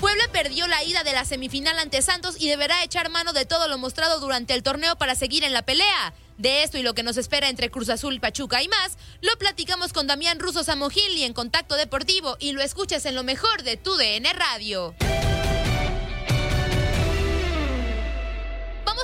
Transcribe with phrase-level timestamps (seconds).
[0.00, 3.68] Puebla perdió la ida de la semifinal ante Santos y deberá echar mano de todo
[3.68, 6.12] lo mostrado durante el torneo para seguir en la pelea.
[6.38, 9.92] De esto y lo que nos espera entre Cruz Azul, Pachuca y más, lo platicamos
[9.92, 13.94] con Damián Russo Samogili en Contacto Deportivo y lo escuchas en lo mejor de tu
[13.96, 14.94] DN Radio.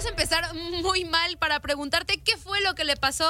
[0.09, 0.45] A empezar
[0.83, 3.25] muy mal para preguntarte qué fue lo que le pasó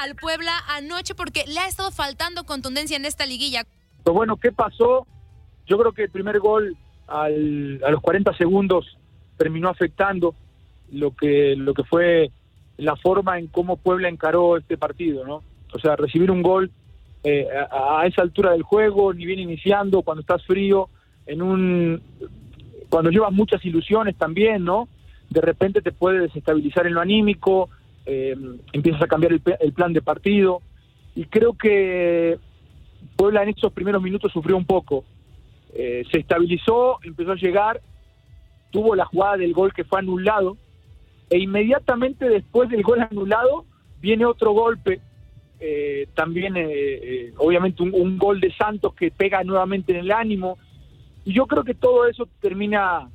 [0.00, 3.64] al Puebla anoche porque le ha estado faltando contundencia en esta liguilla.
[4.02, 5.06] Pues bueno, ¿qué pasó?
[5.66, 6.76] Yo creo que el primer gol
[7.06, 8.98] al, a los 40 segundos
[9.36, 10.34] terminó afectando
[10.90, 12.30] lo que lo que fue
[12.78, 15.42] la forma en cómo Puebla encaró este partido, ¿no?
[15.72, 16.70] O sea, recibir un gol
[17.24, 20.88] eh, a, a, esa altura del juego, ni bien iniciando, cuando estás frío,
[21.26, 22.02] en un
[22.88, 24.88] cuando llevas muchas ilusiones también, ¿no?
[25.32, 27.70] De repente te puede desestabilizar en lo anímico,
[28.04, 28.36] eh,
[28.72, 30.60] empiezas a cambiar el, plan de partido
[31.14, 32.38] y creo que
[33.16, 35.04] Puebla en esos primeros minutos sufrió un poco.
[35.74, 37.80] Eh, se estabilizó, empezó a llegar,
[38.70, 40.58] tuvo la jugada del gol que fue anulado
[41.30, 43.64] e inmediatamente después del gol anulado
[44.00, 45.00] viene otro golpe,
[45.60, 46.54] eh, también
[47.38, 50.58] obviamente un, un, gol de Santos que pega nuevamente en el ánimo
[51.24, 53.08] y yo creo que todo eso termina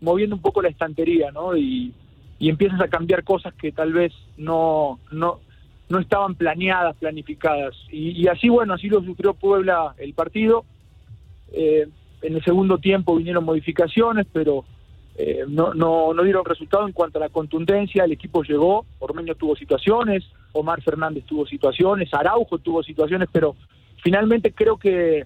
[0.00, 1.56] moviendo un poco la estantería, ¿no?
[1.56, 1.92] Y,
[2.38, 5.40] y empiezas a cambiar cosas que tal vez no, no,
[5.88, 7.76] no estaban planeadas, planificadas.
[7.90, 10.64] Y, y así, bueno, así lo sufrió Puebla el partido.
[11.52, 11.86] Eh,
[12.22, 14.64] en el segundo tiempo vinieron modificaciones, pero
[15.16, 18.04] eh, no, no, no dieron resultado en cuanto a la contundencia.
[18.04, 23.56] El equipo llegó, Ormeño tuvo situaciones, Omar Fernández tuvo situaciones, Araujo tuvo situaciones, pero
[24.02, 25.24] finalmente creo que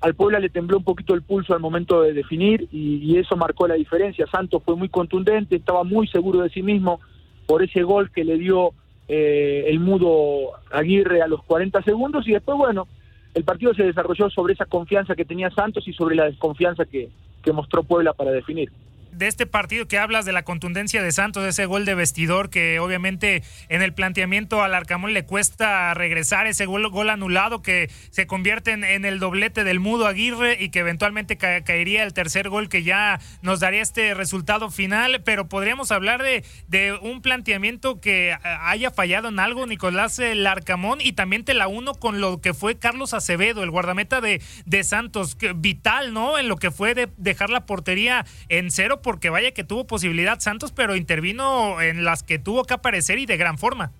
[0.00, 3.68] al Puebla le tembló un poquito el pulso al momento de definir y, eso marcó
[3.68, 4.26] la diferencia.
[4.26, 7.00] Santos fue muy contundente, estaba muy seguro de sí mismo
[7.46, 8.72] por ese gol que le dio
[9.08, 12.88] eh, el mudo Aguirre a los 40 segundos y después, bueno,
[13.34, 17.10] el partido se desarrolló sobre esa confianza que tenía Santos y sobre la desconfianza que
[17.52, 18.70] mostró Puebla para definir
[19.12, 22.78] de este partido que hablas de la contundencia de Santos, ese gol de vestidor que
[22.80, 28.26] obviamente en el planteamiento al Arcamón le cuesta regresar, ese gol, gol anulado que se
[28.26, 32.68] convierte en, el doblete del Mudo Aguirre y que eventualmente ca caería el tercer gol
[32.68, 38.36] que ya nos daría este resultado final, pero podríamos hablar de, de un planteamiento que
[38.42, 42.78] haya fallado en algo Nicolás Larcamón y también te la uno con lo que fue
[42.78, 46.38] Carlos Acevedo, el guardameta de, de Santos, vital, ¿no?
[46.38, 50.40] En lo que fue de dejar la portería en cero porque vaya que tuvo posibilidad
[50.40, 53.92] Santos, pero intervino en las que tuvo que aparecer y de gran forma.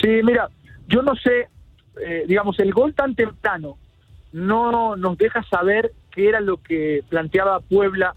[0.00, 0.48] Sí, mira,
[0.88, 1.48] yo no sé,
[2.00, 3.78] eh, digamos, el gol tan temprano
[4.32, 8.14] no nos deja saber qué era lo que planteaba Puebla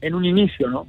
[0.00, 0.86] en un inicio, ¿no?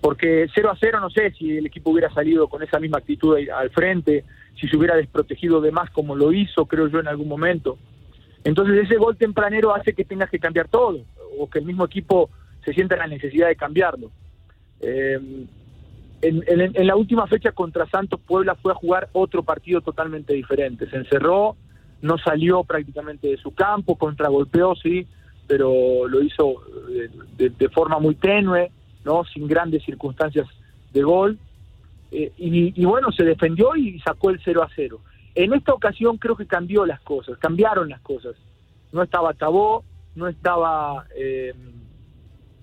[0.00, 3.36] Porque 0 a 0 no sé si el equipo hubiera salido con esa misma actitud
[3.54, 4.24] al frente,
[4.58, 7.78] si se hubiera desprotegido de más como lo hizo, creo yo, en algún momento.
[8.44, 11.04] Entonces ese gol tempranero hace que tengas que cambiar todo,
[11.38, 12.30] o que el mismo equipo
[12.64, 14.10] se sienta en la necesidad de cambiarlo.
[14.80, 15.46] Eh,
[16.22, 20.88] en, la última fecha contra Santos, Puebla fue a jugar otro partido totalmente diferente.
[20.90, 21.56] Se encerró,
[22.02, 25.06] no salió prácticamente de su campo, contragolpeó, sí,
[25.46, 26.62] pero lo hizo
[27.36, 28.70] de, forma muy tenue,
[29.04, 30.46] no sin grandes circunstancias
[30.92, 31.38] de gol.
[32.12, 35.00] Eh, y, bueno, se defendió y sacó el 0 a 0.
[35.34, 38.34] En esta ocasión creo que cambió las cosas, cambiaron las cosas.
[38.92, 39.84] No estaba Tabó,
[40.16, 41.54] no estaba, eh,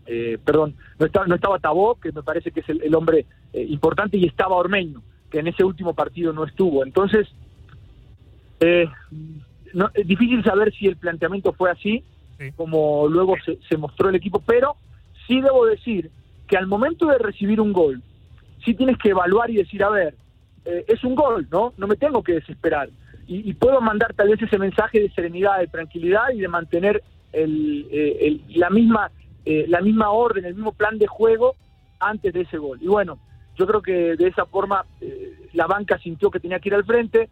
[0.07, 4.17] eh, perdón, no estaba, no estaba Tabó, que me parece que es el, hombre importante,
[4.17, 6.83] y estaba Ormeño, que en ese último partido no estuvo.
[6.83, 7.27] Entonces,
[9.73, 12.03] no, es difícil saber si el planteamiento fue así,
[12.55, 14.75] como luego se, se mostró el equipo, pero
[15.27, 16.11] sí debo decir
[16.47, 18.01] que al momento de recibir un gol,
[18.63, 20.15] sí tienes que evaluar y decir, a ver,
[20.65, 21.73] eh, es un gol, ¿no?
[21.77, 22.89] No me tengo que desesperar.
[23.29, 27.03] Y, puedo mandar tal vez ese mensaje de serenidad, de tranquilidad y de mantener
[27.33, 29.11] el, eh, la, misma,
[29.49, 31.55] eh, la misma orden, el mismo plan de juego
[31.99, 32.79] antes de ese gol.
[32.81, 33.17] Y bueno,
[33.55, 34.85] yo creo que de esa forma
[35.53, 37.29] la banca sintió que tenía que ir al frente,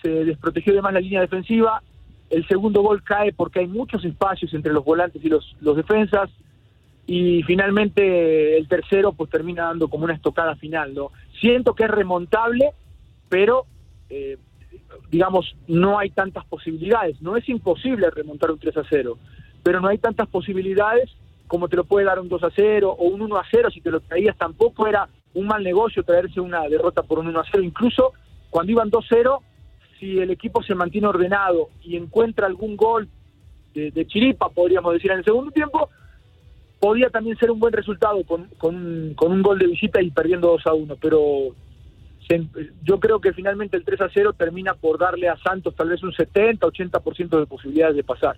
[0.00, 1.82] se desprotegió de más la línea defensiva,
[2.30, 6.30] el segundo gol cae porque hay muchos espacios entre los volantes y los, los defensas,
[7.06, 11.10] y finalmente el tercero pues termina dando como una estocada final, ¿no?
[11.40, 12.72] Siento que es remontable,
[13.28, 13.66] pero
[14.10, 14.38] eh,
[15.10, 17.20] digamos, no hay tantas posibilidades.
[17.22, 19.18] No es imposible remontar un 3 a 0,
[19.62, 21.10] pero no hay tantas posibilidades
[21.48, 23.80] como te lo puede dar un 2 a 0 o un 1 a 0 si
[23.80, 24.36] te lo traías.
[24.36, 27.62] Tampoco era un mal negocio traerse una derrota por un 1 a 0.
[27.64, 28.12] Incluso
[28.50, 29.42] cuando iban 2 a 0,
[29.98, 33.08] si el equipo se mantiene ordenado y encuentra algún gol
[33.74, 35.90] de, de chiripa, podríamos decir, en el segundo tiempo,
[36.80, 40.66] podía también ser un buen resultado con, con, un gol de visita y perdiendo 2
[40.66, 41.54] a 1, pero
[42.82, 46.02] yo creo que finalmente el 3 a 0 termina por darle a Santos tal vez
[46.02, 48.36] un 70, 80% de posibilidades de pasar.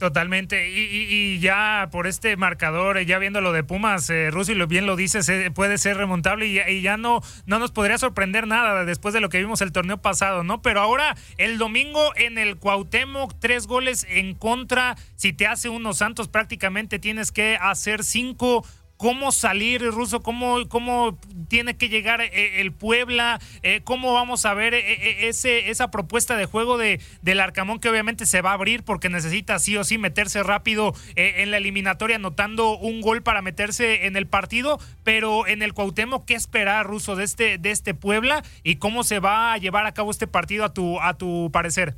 [0.00, 0.70] Totalmente.
[0.70, 5.28] Y, ya por este marcador, ya viendo lo de Pumas, eh, lo bien lo dices,
[5.28, 9.28] eh, puede ser remontable y, ya no, no nos podría sorprender nada después de lo
[9.28, 10.62] que vimos el torneo pasado, ¿no?
[10.62, 14.96] Pero ahora el domingo en el Cuauhtémoc, tres goles en contra.
[15.16, 18.64] Si te hace unos Santos, prácticamente tienes que hacer cinco
[19.00, 21.16] cómo salir, Ruso, cómo, cómo
[21.48, 26.36] tiene que llegar eh, el Puebla, eh, cómo vamos a ver eh, ese, esa propuesta
[26.36, 29.84] de juego de, del Arcamón que obviamente se va a abrir porque necesita sí o
[29.84, 35.46] sí meterse rápido en la eliminatoria anotando un gol para meterse en el partido, pero
[35.46, 39.54] en el Cuauhtémoc, ¿qué esperar, Ruso, de este, de este Puebla y cómo se va
[39.54, 41.94] a llevar a cabo este partido a tu, a tu parecer?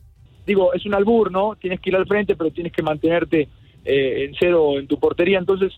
[0.46, 1.56] Digo, es un albur, ¿no?
[1.56, 3.48] Tienes que ir al frente, pero tienes que mantenerte
[3.84, 5.72] en cero en tu portería, entonces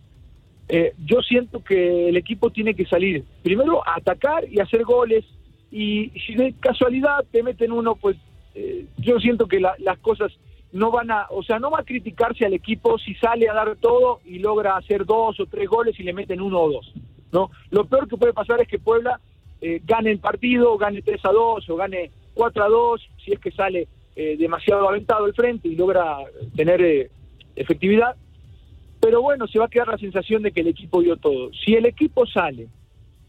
[0.69, 5.25] eh, yo siento que el equipo tiene que salir primero a atacar y hacer goles
[5.70, 8.16] y si de casualidad te meten uno, pues
[8.55, 10.32] eh, yo siento que las cosas
[10.72, 13.76] no van a, o sea, no va a criticarse al equipo si sale a dar
[13.76, 16.93] todo y logra hacer dos o tres goles y le meten uno o dos,
[17.31, 17.50] ¿no?
[17.70, 19.20] Lo peor que puede pasar es que Puebla
[19.60, 23.38] eh, gane el partido, gane 3 a 2 o gane 4 a 2, si es
[23.38, 26.19] que sale demasiado aventado al frente y logra
[26.55, 27.10] tener
[27.56, 28.14] efectividad,
[29.05, 31.51] pero bueno, se va a quedar la sensación de que el equipo dio todo.
[31.53, 32.69] Si el equipo sale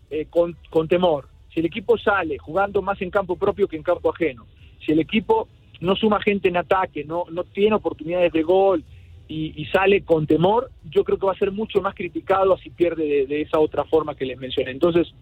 [0.10, 0.56] eh, con,
[0.88, 4.46] temor, si el equipo sale jugando más en campo propio que en campo ajeno,
[4.86, 5.50] si el equipo
[5.82, 8.86] no suma gente en ataque, no, no tiene oportunidades de gol
[9.28, 13.26] y, sale con temor, yo creo que va a ser mucho más criticado así pierde
[13.26, 14.72] de, esa otra forma que les mencioné.
[14.72, 15.14] Entonces,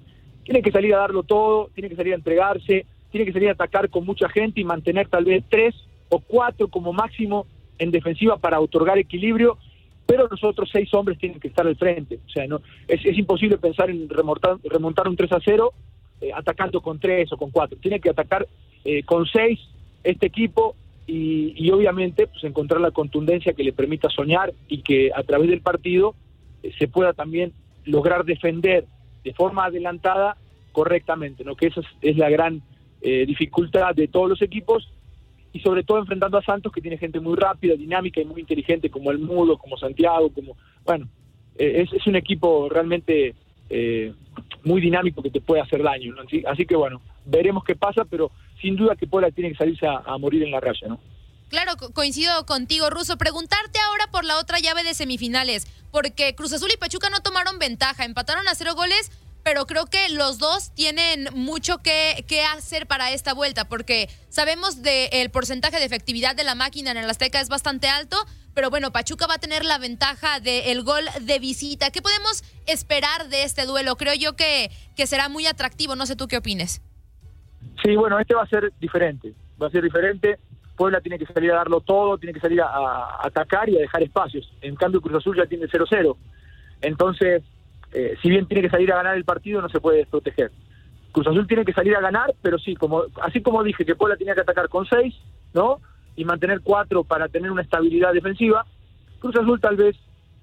[0.44, 3.54] tiene que salir a darlo todo, tiene que salir a entregarse, tiene que salir a
[3.54, 5.74] atacar con mucha gente y mantener tal vez tres
[6.10, 7.48] o cuatro como máximo
[7.80, 9.58] en defensiva para otorgar equilibrio
[10.06, 12.20] pero los otros seis hombres tienen que estar al frente.
[12.26, 15.74] O sea, no es, imposible pensar en remontar, remontar un 3 a 0
[16.22, 17.78] eh, atacando con tres o con cuatro.
[17.82, 18.48] Tiene que atacar
[18.86, 19.60] eh, con seis
[20.04, 25.24] este equipo y, obviamente pues encontrar la contundencia que le permita soñar y que a
[25.24, 26.16] través del partido
[26.62, 27.52] eh, se pueda también
[27.84, 28.86] lograr defender
[29.24, 30.38] de forma adelantada
[30.72, 31.56] correctamente, ¿no?
[31.56, 32.62] que esa es, la gran
[33.02, 34.90] dificultad de todos los equipos
[35.54, 38.90] y sobre todo enfrentando a Santos que tiene gente muy rápida, dinámica y muy inteligente
[38.90, 41.08] como el Mudo, como Santiago, como bueno,
[41.56, 43.36] eh, es, un equipo realmente
[43.70, 44.14] eh,
[44.64, 46.16] muy dinámico que te puede hacer daño,
[46.48, 50.18] así, que bueno, veremos qué pasa, pero sin duda que Puebla tiene que salirse a,
[50.18, 51.00] morir en la raya, ¿no?
[51.50, 53.16] Claro, coincido contigo, Ruso.
[53.18, 57.60] Preguntarte ahora por la otra llave de semifinales, porque Cruz Azul y Pachuca no tomaron
[57.60, 59.12] ventaja, empataron a cero goles,
[59.44, 62.24] pero creo que los dos tienen mucho que,
[62.56, 67.10] hacer para esta vuelta, porque sabemos del porcentaje de efectividad de la máquina en el
[67.10, 68.18] Azteca es bastante alto,
[68.54, 71.92] pero bueno, Pachuca va a tener la ventaja del gol de visita.
[71.92, 73.96] ¿Qué podemos esperar de este duelo?
[73.96, 76.82] Creo yo que, que será muy atractivo, no sé tú qué opines.
[77.84, 79.34] Sí, bueno, este va a ser diferente.
[79.62, 80.38] Va a ser diferente.
[80.76, 84.04] Puebla tiene que salir a darlo todo, tiene que salir a, atacar y a dejar
[84.04, 84.52] espacios.
[84.62, 86.16] En cambio, Cruz Azul ya tiene 0-0.
[86.82, 87.44] Entonces,
[87.94, 90.52] eh, si bien tiene que salir a ganar el partido, no se puede desproteger.
[91.12, 94.18] Cruz Azul tiene que salir a ganar, pero sí, como así como dije que Puebla
[94.18, 95.14] tenía que atacar con 6,
[95.54, 95.80] ¿no?
[96.16, 98.66] Y mantener 4 para tener una estabilidad defensiva,
[99.20, 99.96] Cruz Azul tal vez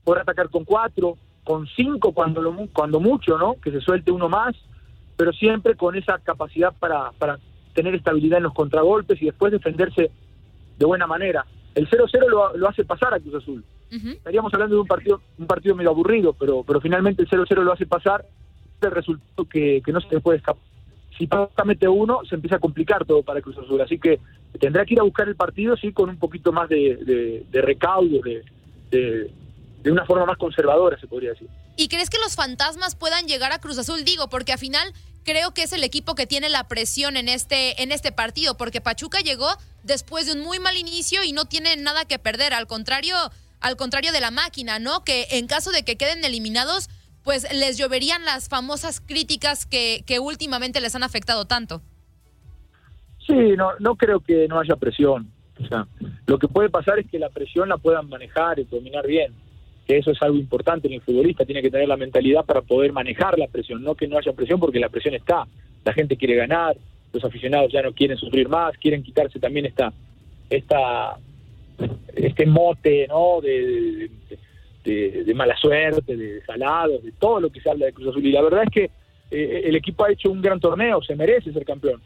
[0.04, 3.56] podrá atacar con 4, con 5 cuando, lo, cuando mucho, ¿no?
[3.60, 4.54] Que se suelte uno más,
[5.16, 7.38] pero siempre con esa capacidad para, para
[7.74, 10.10] tener estabilidad en los contragolpes y después defenderse
[10.78, 11.44] de buena manera.
[11.74, 13.64] El 0-0 lo, lo, hace pasar a Cruz Azul.
[13.90, 17.72] Estaríamos hablando de un partido un partido medio aburrido, pero pero finalmente el 0-0 lo
[17.72, 18.24] hace pasar
[18.80, 20.62] el resultado que, que no se le puede escapar.
[21.18, 23.80] Si Pachuca mete uno, se empieza a complicar todo para Cruz Azul.
[23.80, 24.20] Así que
[24.58, 28.20] tendrá que ir a buscar el partido, sí, con un poquito más de, de, recaudo,
[28.22, 29.30] de,
[29.82, 31.48] de una forma más conservadora, se podría decir.
[31.76, 34.04] ¿Y crees que los fantasmas puedan llegar a Cruz Azul?
[34.04, 34.92] Digo, porque al final
[35.24, 38.80] creo que es el equipo que tiene la presión en este, en este partido, porque
[38.80, 39.48] Pachuca llegó
[39.82, 43.16] después de un muy mal inicio y no tiene nada que perder, al contrario,
[43.60, 45.04] al contrario de la máquina, ¿no?
[45.04, 46.88] Que en caso de que queden eliminados,
[47.22, 51.82] pues les lloverían las famosas críticas que, que últimamente les han afectado tanto.
[53.26, 55.30] Sí, no, no creo que no haya presión.
[55.62, 55.86] O sea,
[56.26, 59.34] lo que puede pasar es que la presión la puedan manejar y dominar bien
[59.96, 63.48] eso es algo importante el futbolista, tiene que tener la mentalidad para poder manejar la
[63.48, 65.46] presión, no que no haya presión porque la presión está,
[65.84, 66.76] la gente quiere ganar,
[67.12, 69.92] los aficionados ya no quieren sufrir más, quieren quitarse también esta,
[70.48, 71.18] esta
[72.14, 73.40] este mote ¿no?
[73.40, 74.10] de,
[74.84, 78.26] de, mala suerte, de desalados, de todo lo que se habla de Cruz Azul.
[78.26, 78.90] Y la verdad es que
[79.30, 82.00] eh, el equipo ha hecho un gran torneo, se merece ser campeón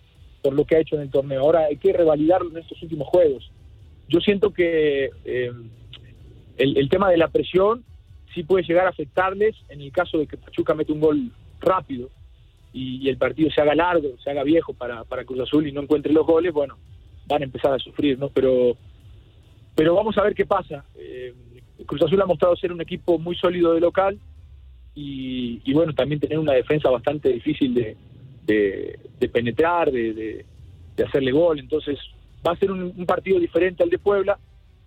[0.44, 1.40] por lo que ha hecho en el torneo.
[1.40, 3.50] Ahora hay que revalidarlo en estos últimos juegos.
[4.10, 5.50] Yo siento que eh,
[6.58, 7.82] el, tema de la presión
[8.34, 12.10] sí puede llegar a afectarles en el caso de que Pachuca mete un gol rápido
[12.74, 15.80] y, el partido se haga largo, se haga viejo para, para Cruz Azul y no
[15.80, 16.76] encuentre los goles, bueno,
[17.26, 18.28] van a empezar a sufrir, ¿no?
[18.28, 18.76] Pero,
[19.74, 20.84] pero vamos a ver qué pasa.
[20.96, 21.34] Eh,
[21.86, 24.18] Cruz Azul ha mostrado ser un equipo muy sólido de local
[24.94, 27.96] y, bueno, también tener una defensa bastante difícil de,
[28.46, 30.44] de, penetrar, de,
[30.94, 31.58] de, hacerle gol.
[31.58, 31.98] Entonces
[32.46, 34.38] va a ser un partido diferente al de Puebla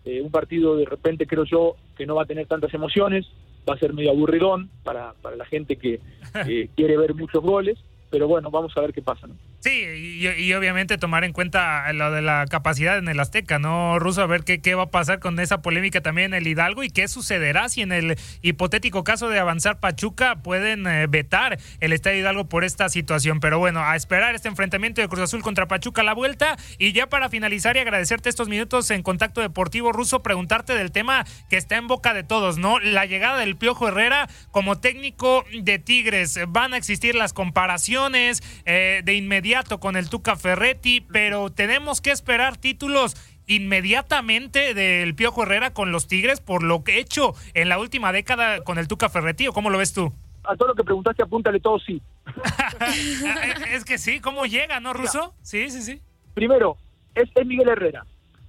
[0.07, 3.27] eh, un partido de repente creo yo que no va a tener tantas emociones,
[3.69, 5.99] va a ser medio aburridón para, para la gente que
[6.77, 7.77] quiere ver muchos goles,
[8.09, 9.27] pero bueno, vamos a ver qué pasa.
[9.27, 9.35] ¿no?
[9.59, 14.21] Sí, y, obviamente tomar en cuenta lo de la capacidad en el Azteca, ¿no, Ruso?
[14.21, 16.91] A ver qué, qué va a pasar con esa polémica también en el Hidalgo y
[16.91, 22.19] qué sucederá si en el hipotético caso de avanzar Pachuca pueden eh, vetar el Estadio
[22.19, 23.39] Hidalgo por esta situación.
[23.39, 26.55] Pero bueno, a esperar este enfrentamiento de Cruz Azul contra Pachuca a la vuelta.
[26.77, 31.25] Y ya para finalizar y agradecerte estos minutos en Contacto Deportivo Ruso, preguntarte del tema
[31.49, 32.79] que está en boca de todos, ¿no?
[32.79, 36.39] La llegada del Piojo Herrera como técnico de Tigres.
[36.49, 39.46] Van a existir las comparaciones eh, de inmediato
[39.79, 43.15] con el Tuca Ferretti, pero tenemos que esperar títulos
[43.47, 48.11] inmediatamente del Piojo Herrera con los Tigres por lo que he hecho en la última
[48.11, 50.11] década con el Tuca Ferretti, ¿o cómo lo ves tú?
[50.43, 52.01] A todo lo que preguntaste, apúntale todo sí.
[53.71, 55.33] es que sí, ¿cómo llega, no, Ruso?
[55.41, 56.01] Sí, sí, sí.
[56.33, 56.75] Primero,
[57.15, 58.05] es, Miguel Herrera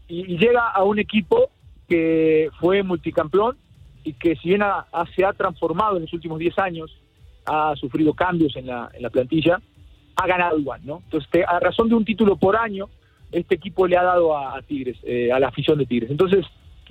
[0.08, 1.50] y, llega a un equipo
[1.88, 3.56] que fue multicampeón
[4.02, 4.62] y que si bien
[5.14, 6.90] se ha transformado en los últimos 10 años,
[7.46, 9.60] ha sufrido cambios en la, en la plantilla,
[10.18, 11.00] ha ganado igual, ¿no?
[11.04, 12.88] Entonces, a razón de un título por año,
[13.30, 16.10] este equipo le ha dado a, Tigres, eh, a la afición de Tigres.
[16.10, 16.44] Entonces,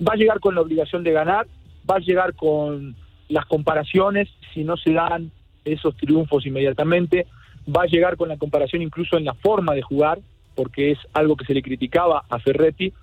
[0.06, 1.46] va a llegar con la obligación de ganar,
[1.88, 2.96] va a llegar con
[3.28, 5.30] las comparaciones, si no se dan
[5.64, 7.26] esos triunfos inmediatamente,
[7.68, 10.20] va a llegar con la comparación incluso en la forma de jugar,
[10.54, 12.94] porque es algo que se le criticaba a Ferretti,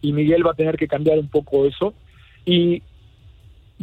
[0.00, 1.92] y Miguel va a tener que cambiar un poco eso,
[2.44, 2.82] y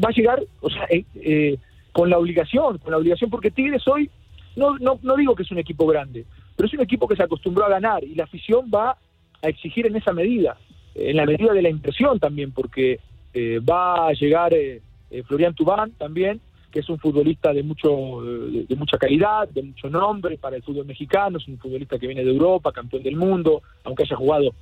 [0.02, 1.58] va a llegar, o sea, eh, eh,
[1.92, 4.10] con la obligación, con la obligación, porque Tigres hoy
[4.56, 6.26] no, no, no digo que es un equipo grande,
[6.56, 8.98] pero es un equipo que se acostumbró a ganar y la afición va
[9.42, 10.58] a exigir en esa medida,
[10.96, 13.00] en la medida de la impresión también, porque
[13.34, 16.42] eh, va a llegar eh, eh, Florian Tubán también,
[16.72, 20.86] que es un futbolista de mucho de, mucha calidad, de mucho nombre para el fútbol
[20.86, 24.54] mexicano, es un futbolista que viene de Europa, campeón del mundo, aunque haya jugado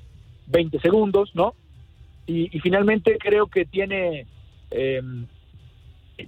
[0.48, 1.54] 20 segundos, ¿no?
[2.28, 4.26] Y, y finalmente creo que tiene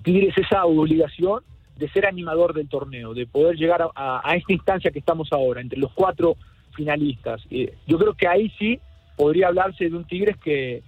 [0.04, 1.44] Tigres esa obligación
[1.79, 5.79] de ser animador del torneo, de poder llegar a, esta instancia que estamos ahora, entre
[5.79, 6.36] los cuatro
[6.75, 7.41] finalistas.
[7.50, 8.79] Eh, yo creo que ahí sí
[9.15, 10.83] podría hablarse de un Tigres que,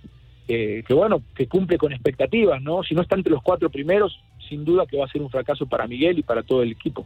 [0.47, 2.83] que, bueno, que cumple con expectativas, ¿no?
[2.83, 5.65] Si no está entre los cuatro primeros, sin duda que va a ser un fracaso
[5.65, 7.05] para Miguel y para todo el equipo.